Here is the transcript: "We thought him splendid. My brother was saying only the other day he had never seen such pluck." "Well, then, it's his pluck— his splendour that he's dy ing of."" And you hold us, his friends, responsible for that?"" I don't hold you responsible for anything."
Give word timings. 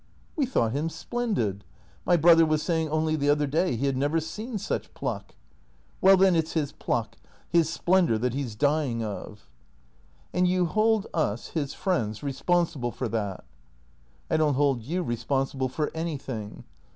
"We 0.35 0.47
thought 0.47 0.71
him 0.71 0.89
splendid. 0.89 1.63
My 2.07 2.17
brother 2.17 2.43
was 2.43 2.63
saying 2.63 2.89
only 2.89 3.15
the 3.15 3.29
other 3.29 3.45
day 3.45 3.75
he 3.75 3.85
had 3.85 3.95
never 3.95 4.19
seen 4.19 4.57
such 4.57 4.91
pluck." 4.95 5.35
"Well, 6.01 6.17
then, 6.17 6.35
it's 6.35 6.53
his 6.53 6.71
pluck— 6.71 7.17
his 7.51 7.69
splendour 7.69 8.17
that 8.17 8.33
he's 8.33 8.55
dy 8.55 8.83
ing 8.87 9.03
of."" 9.03 9.47
And 10.33 10.47
you 10.47 10.65
hold 10.65 11.05
us, 11.13 11.49
his 11.49 11.75
friends, 11.75 12.23
responsible 12.23 12.89
for 12.91 13.07
that?"" 13.09 13.45
I 14.31 14.37
don't 14.37 14.55
hold 14.55 14.81
you 14.81 15.03
responsible 15.03 15.69
for 15.69 15.91
anything." 15.93 16.63